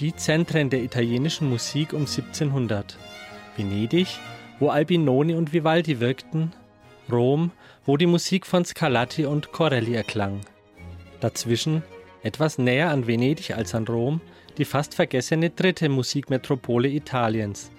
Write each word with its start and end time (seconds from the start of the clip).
die 0.00 0.16
Zentren 0.16 0.70
der 0.70 0.82
italienischen 0.82 1.50
Musik 1.50 1.92
um 1.92 2.00
1700. 2.00 2.96
Venedig, 3.56 4.08
wo 4.58 4.70
Albinoni 4.70 5.34
und 5.34 5.52
Vivaldi 5.52 6.00
wirkten, 6.00 6.52
Rom, 7.12 7.50
wo 7.84 7.98
die 7.98 8.06
Musik 8.06 8.46
von 8.46 8.64
Scarlatti 8.64 9.26
und 9.26 9.52
Corelli 9.52 9.94
erklang. 9.94 10.40
Dazwischen, 11.20 11.82
etwas 12.22 12.56
näher 12.56 12.90
an 12.90 13.06
Venedig 13.06 13.54
als 13.54 13.74
an 13.74 13.86
Rom, 13.86 14.22
die 14.56 14.64
fast 14.64 14.94
vergessene 14.94 15.50
dritte 15.50 15.90
Musikmetropole 15.90 16.88
Italiens, 16.88 17.70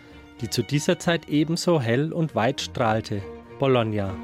die 0.42 0.50
zu 0.50 0.62
dieser 0.62 1.00
Zeit 1.00 1.28
ebenso 1.28 1.82
hell 1.82 2.14
und 2.14 2.36
weit 2.36 2.62
strahlte, 2.62 3.22
Bologna. 3.58 4.16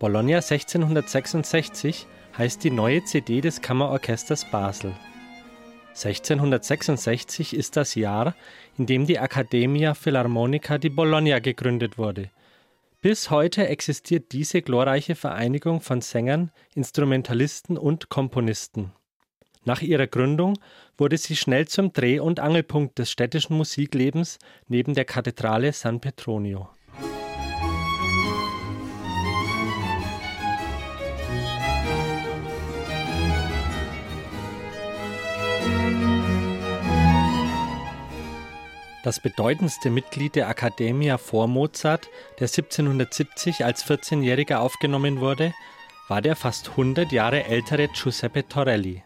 Bologna 0.00 0.36
1666 0.36 2.06
heißt 2.38 2.64
die 2.64 2.70
neue 2.70 3.04
CD 3.04 3.42
des 3.42 3.60
Kammerorchesters 3.60 4.50
Basel. 4.50 4.94
1666 5.88 7.52
ist 7.54 7.76
das 7.76 7.94
Jahr, 7.94 8.34
in 8.78 8.86
dem 8.86 9.04
die 9.04 9.18
Accademia 9.18 9.92
Philharmonica 9.92 10.78
di 10.78 10.88
Bologna 10.88 11.38
gegründet 11.38 11.98
wurde. 11.98 12.30
Bis 13.02 13.28
heute 13.28 13.68
existiert 13.68 14.32
diese 14.32 14.62
glorreiche 14.62 15.16
Vereinigung 15.16 15.82
von 15.82 16.00
Sängern, 16.00 16.50
Instrumentalisten 16.74 17.76
und 17.76 18.08
Komponisten. 18.08 18.92
Nach 19.66 19.82
ihrer 19.82 20.06
Gründung 20.06 20.58
wurde 20.96 21.18
sie 21.18 21.36
schnell 21.36 21.68
zum 21.68 21.92
Dreh- 21.92 22.20
und 22.20 22.40
Angelpunkt 22.40 22.98
des 22.98 23.10
städtischen 23.10 23.54
Musiklebens 23.54 24.38
neben 24.66 24.94
der 24.94 25.04
Kathedrale 25.04 25.74
San 25.74 26.00
Petronio. 26.00 26.70
Das 39.02 39.18
bedeutendste 39.18 39.88
Mitglied 39.88 40.34
der 40.34 40.48
Accademia 40.48 41.16
vor 41.16 41.48
Mozart, 41.48 42.10
der 42.38 42.48
1770 42.48 43.64
als 43.64 43.84
14-Jähriger 43.86 44.56
aufgenommen 44.56 45.20
wurde, 45.20 45.54
war 46.08 46.20
der 46.20 46.36
fast 46.36 46.70
100 46.70 47.10
Jahre 47.10 47.44
ältere 47.44 47.88
Giuseppe 47.88 48.46
Torelli. 48.46 49.02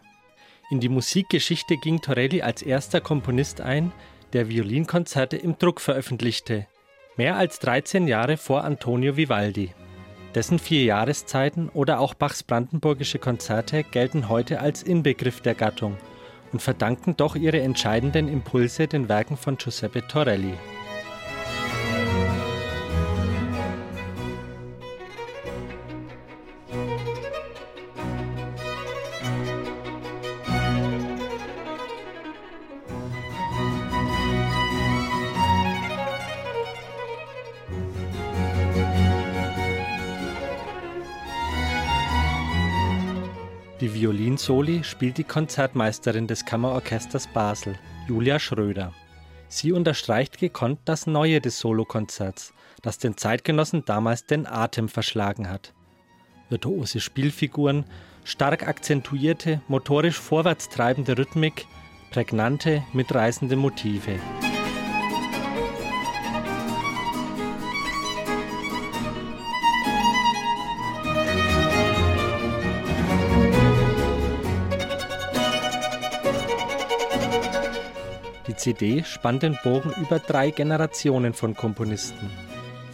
In 0.69 0.81
die 0.81 0.89
Musikgeschichte 0.89 1.77
ging 1.77 2.01
Torelli 2.01 2.41
als 2.41 2.61
erster 2.61 2.99
Komponist 2.99 3.61
ein, 3.61 3.93
der 4.33 4.49
Violinkonzerte 4.49 5.37
im 5.37 5.57
Druck 5.57 5.79
veröffentlichte, 5.79 6.67
mehr 7.15 7.37
als 7.37 7.59
13 7.59 8.07
Jahre 8.07 8.35
vor 8.35 8.65
Antonio 8.65 9.15
Vivaldi. 9.15 9.73
Dessen 10.33 10.59
vier 10.59 10.83
Jahreszeiten 10.83 11.69
oder 11.69 12.01
auch 12.01 12.15
Bachs 12.15 12.43
brandenburgische 12.43 13.19
Konzerte 13.19 13.83
gelten 13.83 14.27
heute 14.27 14.59
als 14.59 14.83
Inbegriff 14.83 15.39
der 15.39 15.55
Gattung– 15.55 15.95
und 16.51 16.61
verdanken 16.61 17.15
doch 17.17 17.35
ihre 17.35 17.61
entscheidenden 17.61 18.27
Impulse 18.27 18.87
den 18.87 19.09
Werken 19.09 19.37
von 19.37 19.57
Giuseppe 19.57 20.07
Torelli. 20.07 20.53
Die 43.81 43.93
Violinsoli 43.93 44.85
spielt 44.85 45.17
die 45.17 45.25
Konzertmeisterin 45.25 46.27
des 46.27 46.45
Kammerorchesters 46.45 47.27
Basel, 47.27 47.77
Julia 48.07 48.39
Schröder. 48.39 48.93
Sie 49.49 49.73
unterstreicht 49.73 50.37
gekonnt 50.37 50.79
das 50.85 51.07
Neue 51.07 51.41
des 51.41 51.59
Solokonzerts, 51.59 52.53
das 52.81 52.99
den 52.99 53.17
Zeitgenossen 53.17 53.83
damals 53.83 54.25
den 54.25 54.47
Atem 54.47 54.87
verschlagen 54.87 55.49
hat. 55.49 55.73
Virtuose 56.49 57.01
Spielfiguren, 57.01 57.83
stark 58.23 58.65
akzentuierte, 58.65 59.59
motorisch 59.67 60.19
vorwärtstreibende 60.21 61.17
Rhythmik, 61.17 61.67
prägnante, 62.11 62.81
mitreißende 62.93 63.57
Motive. 63.57 64.21
CD 78.65 79.03
spannt 79.03 79.43
den 79.43 79.59
Bogen 79.63 79.93
über 80.01 80.17
drei 80.17 80.49
Generationen 80.49 81.35
von 81.35 81.53
Komponisten. 81.53 82.31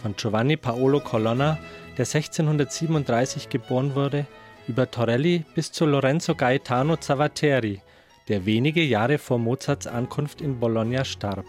Von 0.02 0.14
Giovanni 0.16 0.58
Paolo 0.58 1.00
Colonna, 1.00 1.58
der 1.96 2.04
1637 2.04 3.48
geboren 3.48 3.94
wurde, 3.94 4.26
über 4.68 4.90
Torelli 4.90 5.46
bis 5.54 5.72
zu 5.72 5.86
Lorenzo 5.86 6.34
Gaetano 6.34 6.98
Zavateri, 6.98 7.80
der 8.28 8.44
wenige 8.44 8.82
Jahre 8.82 9.16
vor 9.16 9.38
Mozarts 9.38 9.86
Ankunft 9.86 10.42
in 10.42 10.60
Bologna 10.60 11.06
starb. 11.06 11.46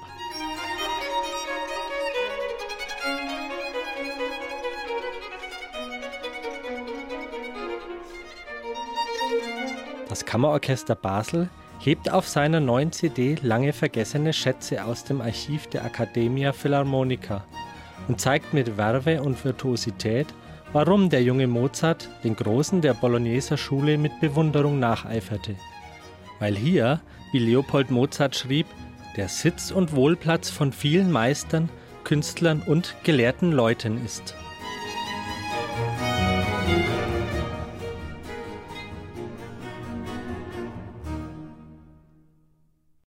Das 10.07 10.23
Kammerorchester 10.23 10.95
Basel 10.95 11.50
hebt 11.85 12.09
auf 12.09 12.27
seiner 12.27 12.61
neuen 12.61 12.91
CD 12.94 13.35
lange 13.41 13.73
vergessene 13.73 14.31
Schätze 14.31 14.85
aus 14.85 15.03
dem 15.03 15.19
Archiv 15.19 15.67
der 15.67 15.83
Accademia 15.83 16.53
Philharmonica 16.53 17.44
und 18.07 18.21
zeigt 18.21 18.53
mit 18.53 18.77
Werbe 18.77 19.21
und 19.21 19.44
Virtuosität, 19.44 20.27
warum 20.71 21.09
der 21.09 21.23
junge 21.23 21.47
Mozart 21.47 22.09
den 22.23 22.35
Großen 22.35 22.81
der 22.81 22.94
Bologneser 22.94 23.57
Schule 23.57 23.97
mit 23.97 24.17
Bewunderung 24.21 24.79
nacheiferte. 24.79 25.55
Weil 26.39 26.55
hier, 26.55 27.01
wie 27.33 27.39
Leopold 27.39 27.91
Mozart 27.91 28.35
schrieb, 28.35 28.67
der 29.17 29.27
Sitz 29.27 29.69
und 29.69 29.94
Wohlplatz 29.94 30.50
von 30.50 30.71
vielen 30.71 31.11
Meistern, 31.11 31.69
Künstlern 32.05 32.61
und 32.61 32.95
gelehrten 33.03 33.51
Leuten 33.51 34.03
ist. 34.03 34.35